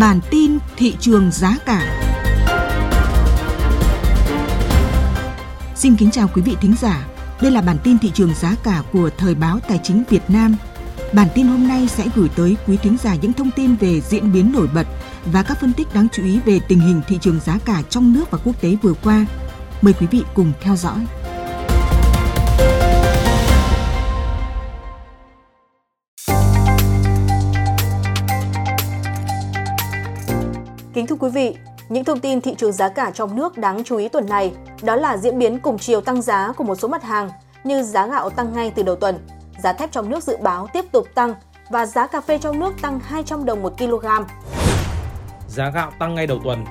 [0.00, 2.06] Bản tin thị trường giá cả.
[5.74, 7.06] Xin kính chào quý vị thính giả.
[7.40, 10.56] Đây là bản tin thị trường giá cả của Thời báo Tài chính Việt Nam.
[11.12, 14.32] Bản tin hôm nay sẽ gửi tới quý thính giả những thông tin về diễn
[14.32, 14.86] biến nổi bật
[15.24, 18.12] và các phân tích đáng chú ý về tình hình thị trường giá cả trong
[18.12, 19.26] nước và quốc tế vừa qua.
[19.82, 20.98] Mời quý vị cùng theo dõi.
[30.94, 31.56] Kính thưa quý vị,
[31.88, 34.96] những thông tin thị trường giá cả trong nước đáng chú ý tuần này đó
[34.96, 37.30] là diễn biến cùng chiều tăng giá của một số mặt hàng
[37.64, 39.18] như giá gạo tăng ngay từ đầu tuần,
[39.62, 41.34] giá thép trong nước dự báo tiếp tục tăng
[41.70, 44.06] và giá cà phê trong nước tăng 200 đồng một kg.
[45.48, 46.64] Giá gạo tăng ngay đầu tuần.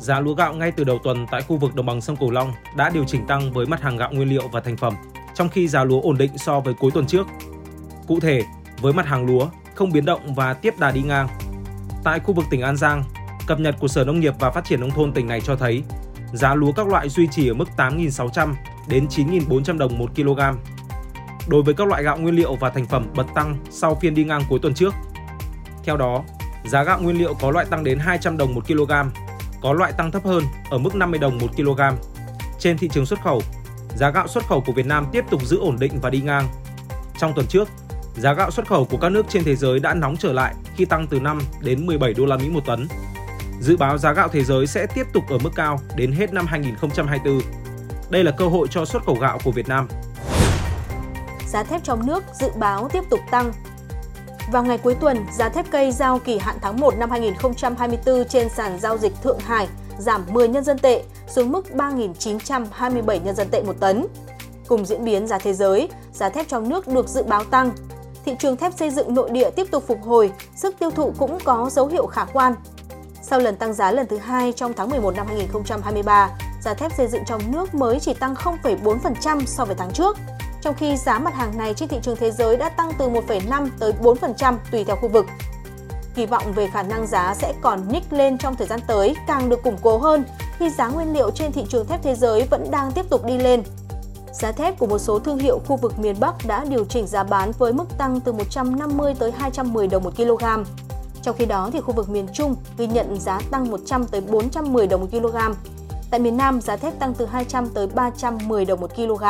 [0.00, 2.52] Giá lúa gạo ngay từ đầu tuần tại khu vực đồng bằng sông Cửu Long
[2.76, 4.94] đã điều chỉnh tăng với mặt hàng gạo nguyên liệu và thành phẩm,
[5.34, 7.26] trong khi giá lúa ổn định so với cuối tuần trước.
[8.08, 8.42] Cụ thể,
[8.80, 11.28] với mặt hàng lúa không biến động và tiếp đà đi ngang.
[12.04, 13.04] Tại khu vực tỉnh An Giang,
[13.52, 15.82] Cập nhật của Sở Nông nghiệp và Phát triển nông thôn tỉnh này cho thấy,
[16.32, 18.54] giá lúa các loại duy trì ở mức 8.600
[18.88, 20.40] đến 9.400 đồng một kg.
[21.48, 24.24] Đối với các loại gạo nguyên liệu và thành phẩm bật tăng sau phiên đi
[24.24, 24.94] ngang cuối tuần trước.
[25.84, 26.22] Theo đó,
[26.64, 28.92] giá gạo nguyên liệu có loại tăng đến 200 đồng một kg,
[29.62, 31.80] có loại tăng thấp hơn ở mức 50 đồng một kg.
[32.58, 33.42] Trên thị trường xuất khẩu,
[33.96, 36.48] giá gạo xuất khẩu của Việt Nam tiếp tục giữ ổn định và đi ngang.
[37.18, 37.68] Trong tuần trước,
[38.16, 40.84] giá gạo xuất khẩu của các nước trên thế giới đã nóng trở lại khi
[40.84, 42.88] tăng từ 5 đến 17 đô la Mỹ một tấn.
[43.62, 46.46] Dự báo giá gạo thế giới sẽ tiếp tục ở mức cao đến hết năm
[46.46, 47.40] 2024.
[48.10, 49.88] Đây là cơ hội cho xuất khẩu gạo của Việt Nam.
[51.48, 53.52] Giá thép trong nước dự báo tiếp tục tăng.
[54.52, 58.48] Vào ngày cuối tuần, giá thép cây giao kỳ hạn tháng 1 năm 2024 trên
[58.48, 59.68] sàn giao dịch Thượng Hải
[59.98, 64.06] giảm 10 nhân dân tệ xuống mức 3.927 nhân dân tệ một tấn.
[64.68, 67.70] Cùng diễn biến giá thế giới, giá thép trong nước được dự báo tăng.
[68.24, 71.38] Thị trường thép xây dựng nội địa tiếp tục phục hồi, sức tiêu thụ cũng
[71.44, 72.54] có dấu hiệu khả quan
[73.32, 76.30] sau lần tăng giá lần thứ hai trong tháng 11 năm 2023,
[76.60, 80.16] giá thép xây dựng trong nước mới chỉ tăng 0,4% so với tháng trước,
[80.60, 83.68] trong khi giá mặt hàng này trên thị trường thế giới đã tăng từ 1,5
[83.78, 85.26] tới 4% tùy theo khu vực.
[86.14, 89.48] Kỳ vọng về khả năng giá sẽ còn nhích lên trong thời gian tới càng
[89.48, 90.24] được củng cố hơn
[90.58, 93.38] khi giá nguyên liệu trên thị trường thép thế giới vẫn đang tiếp tục đi
[93.38, 93.62] lên.
[94.32, 97.24] Giá thép của một số thương hiệu khu vực miền Bắc đã điều chỉnh giá
[97.24, 100.44] bán với mức tăng từ 150 tới 210 đồng một kg.
[101.22, 104.86] Trong khi đó, thì khu vực miền Trung ghi nhận giá tăng 100 tới 410
[104.86, 105.36] đồng một kg.
[106.10, 109.24] Tại miền Nam, giá thép tăng từ 200 tới 310 đồng một kg.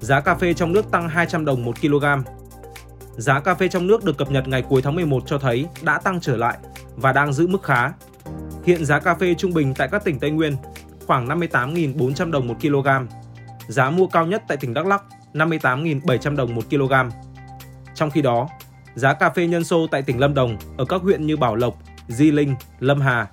[0.00, 2.04] Giá cà phê trong nước tăng 200 đồng một kg.
[3.16, 5.98] Giá cà phê trong nước được cập nhật ngày cuối tháng 11 cho thấy đã
[5.98, 6.58] tăng trở lại
[6.96, 7.92] và đang giữ mức khá.
[8.64, 10.56] Hiện giá cà phê trung bình tại các tỉnh Tây Nguyên
[11.06, 12.88] khoảng 58.400 đồng một kg.
[13.68, 15.02] Giá mua cao nhất tại tỉnh Đắk Lắk
[15.34, 16.92] 58.700 đồng một kg.
[17.94, 18.48] Trong khi đó,
[18.94, 21.78] Giá cà phê nhân sô tại tỉnh Lâm Đồng ở các huyện như Bảo Lộc,
[22.08, 23.26] Di Linh, Lâm Hà,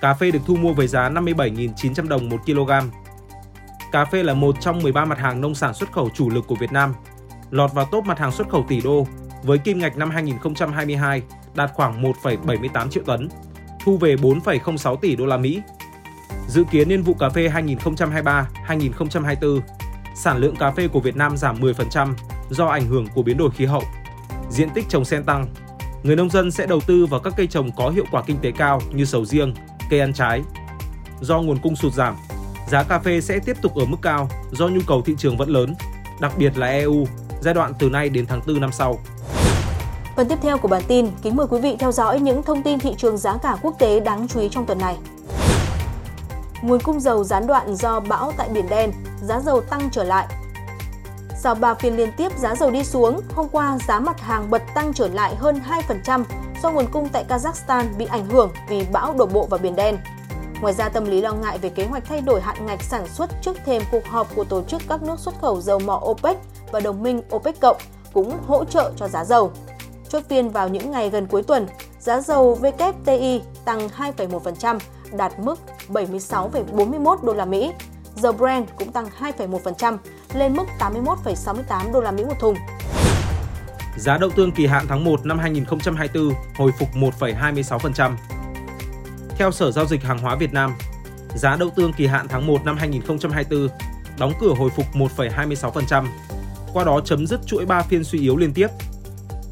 [0.00, 2.70] cà phê được thu mua với giá 57.900 đồng 1 kg.
[3.92, 6.54] Cà phê là một trong 13 mặt hàng nông sản xuất khẩu chủ lực của
[6.54, 6.94] Việt Nam,
[7.50, 9.06] lọt vào top mặt hàng xuất khẩu tỷ đô
[9.42, 11.22] với kim ngạch năm 2022
[11.54, 13.28] đạt khoảng 1,78 triệu tấn,
[13.84, 15.62] thu về 4,06 tỷ đô la Mỹ.
[16.48, 17.48] Dự kiến niên vụ cà phê
[18.68, 19.60] 2023-2024,
[20.14, 22.14] sản lượng cà phê của Việt Nam giảm 10%
[22.50, 23.82] do ảnh hưởng của biến đổi khí hậu
[24.50, 25.46] diện tích trồng sen tăng,
[26.02, 28.50] người nông dân sẽ đầu tư vào các cây trồng có hiệu quả kinh tế
[28.50, 29.54] cao như sầu riêng,
[29.90, 30.42] cây ăn trái.
[31.20, 32.16] Do nguồn cung sụt giảm,
[32.68, 35.48] giá cà phê sẽ tiếp tục ở mức cao do nhu cầu thị trường vẫn
[35.48, 35.74] lớn,
[36.20, 37.06] đặc biệt là EU,
[37.40, 38.98] giai đoạn từ nay đến tháng 4 năm sau.
[40.16, 42.78] Phần tiếp theo của bản tin, kính mời quý vị theo dõi những thông tin
[42.78, 44.96] thị trường giá cả quốc tế đáng chú ý trong tuần này.
[46.62, 48.92] Nguồn cung dầu gián đoạn do bão tại Biển Đen,
[49.22, 50.26] giá dầu tăng trở lại
[51.40, 54.62] sau 3 phiên liên tiếp giá dầu đi xuống, hôm qua giá mặt hàng bật
[54.74, 56.24] tăng trở lại hơn 2%
[56.62, 59.98] do nguồn cung tại Kazakhstan bị ảnh hưởng vì bão đổ bộ vào Biển Đen.
[60.60, 63.30] Ngoài ra, tâm lý lo ngại về kế hoạch thay đổi hạn ngạch sản xuất
[63.42, 66.36] trước thềm cuộc họp của tổ chức các nước xuất khẩu dầu mỏ OPEC
[66.72, 67.76] và đồng minh OPEC cộng
[68.12, 69.52] cũng hỗ trợ cho giá dầu.
[70.08, 71.66] Chốt phiên vào những ngày gần cuối tuần,
[72.00, 74.78] giá dầu WTI tăng 2,1%,
[75.12, 77.72] đạt mức 76,41 đô la Mỹ.
[78.16, 79.96] Dầu Brent cũng tăng 2,1%,
[80.34, 82.54] lên mức 81,68 đô la Mỹ một thùng.
[83.96, 88.12] Giá đậu tương kỳ hạn tháng 1 năm 2024 hồi phục 1,26%.
[89.36, 90.74] Theo Sở Giao dịch Hàng hóa Việt Nam,
[91.34, 93.68] giá đậu tương kỳ hạn tháng 1 năm 2024
[94.18, 96.06] đóng cửa hồi phục 1,26%,
[96.72, 98.68] qua đó chấm dứt chuỗi 3 phiên suy yếu liên tiếp.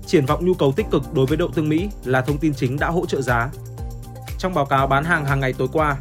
[0.06, 2.78] Triển vọng nhu cầu tích cực đối với đậu tương Mỹ là thông tin chính
[2.78, 3.50] đã hỗ trợ giá.
[4.38, 5.96] Trong báo cáo bán hàng hàng ngày tối qua,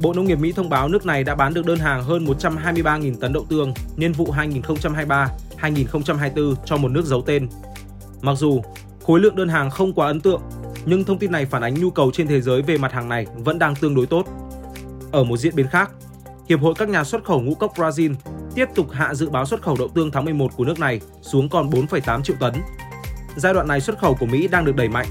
[0.00, 3.14] Bộ Nông nghiệp Mỹ thông báo nước này đã bán được đơn hàng hơn 123.000
[3.20, 4.26] tấn đậu tương niên vụ
[5.60, 7.48] 2023-2024 cho một nước giấu tên.
[8.20, 8.62] Mặc dù
[9.06, 10.42] khối lượng đơn hàng không quá ấn tượng,
[10.84, 13.26] nhưng thông tin này phản ánh nhu cầu trên thế giới về mặt hàng này
[13.36, 14.26] vẫn đang tương đối tốt.
[15.12, 15.90] Ở một diễn biến khác,
[16.48, 18.14] Hiệp hội các nhà xuất khẩu ngũ cốc Brazil
[18.54, 21.48] tiếp tục hạ dự báo xuất khẩu đậu tương tháng 11 của nước này xuống
[21.48, 22.54] còn 4,8 triệu tấn.
[23.36, 25.06] Giai đoạn này xuất khẩu của Mỹ đang được đẩy mạnh.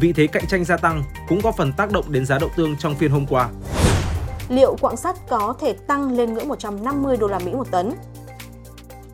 [0.00, 2.76] Vị thế cạnh tranh gia tăng cũng có phần tác động đến giá đậu tương
[2.76, 3.48] trong phiên hôm qua.
[4.50, 7.92] Liệu quặng sắt có thể tăng lên ngưỡng 150 đô la Mỹ một tấn?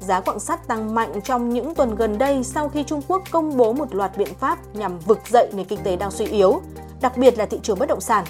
[0.01, 3.57] Giá quặng sắt tăng mạnh trong những tuần gần đây sau khi Trung Quốc công
[3.57, 6.61] bố một loạt biện pháp nhằm vực dậy nền kinh tế đang suy yếu,
[7.01, 8.25] đặc biệt là thị trường bất động sản.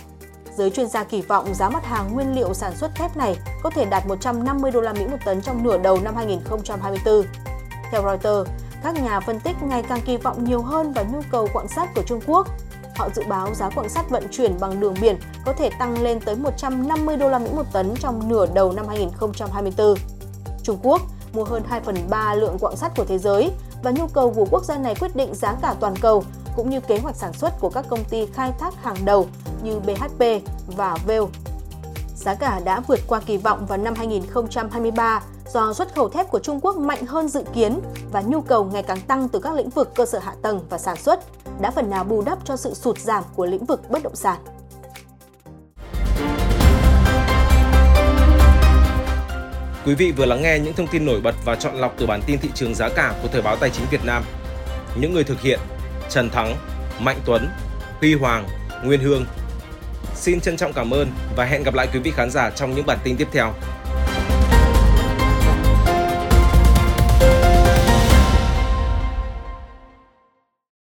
[0.56, 3.70] Giới chuyên gia kỳ vọng giá mặt hàng nguyên liệu sản xuất thép này có
[3.70, 7.22] thể đạt 150 đô la Mỹ một tấn trong nửa đầu năm 2024.
[7.90, 8.50] Theo Reuters,
[8.82, 11.94] các nhà phân tích ngày càng kỳ vọng nhiều hơn vào nhu cầu quặng sắt
[11.94, 12.48] của Trung Quốc.
[12.96, 16.20] Họ dự báo giá quặng sắt vận chuyển bằng đường biển có thể tăng lên
[16.20, 19.94] tới 150 đô la Mỹ một tấn trong nửa đầu năm 2024.
[20.62, 21.00] Trung Quốc
[21.32, 23.50] mua hơn 2 phần 3 lượng quặng sắt của thế giới
[23.82, 26.24] và nhu cầu của quốc gia này quyết định giá cả toàn cầu,
[26.56, 29.26] cũng như kế hoạch sản xuất của các công ty khai thác hàng đầu
[29.62, 30.24] như BHP
[30.66, 31.26] và Vale.
[32.16, 35.22] Giá cả đã vượt qua kỳ vọng vào năm 2023
[35.52, 37.80] do xuất khẩu thép của Trung Quốc mạnh hơn dự kiến
[38.12, 40.78] và nhu cầu ngày càng tăng từ các lĩnh vực cơ sở hạ tầng và
[40.78, 41.20] sản xuất
[41.60, 44.40] đã phần nào bù đắp cho sự sụt giảm của lĩnh vực bất động sản.
[49.86, 52.20] Quý vị vừa lắng nghe những thông tin nổi bật và chọn lọc từ bản
[52.26, 54.24] tin thị trường giá cả của Thời báo Tài chính Việt Nam.
[55.00, 55.60] Những người thực hiện
[56.08, 56.56] Trần Thắng,
[57.00, 57.48] Mạnh Tuấn,
[58.00, 58.46] Huy Hoàng,
[58.84, 59.26] Nguyên Hương.
[60.14, 62.86] Xin trân trọng cảm ơn và hẹn gặp lại quý vị khán giả trong những
[62.86, 63.52] bản tin tiếp theo.